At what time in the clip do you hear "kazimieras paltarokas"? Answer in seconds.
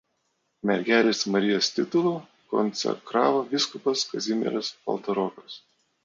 4.13-5.59